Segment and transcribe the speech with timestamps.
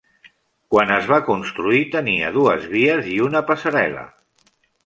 [0.75, 4.09] Quan es va construir tenia dues vies i una passarel·la.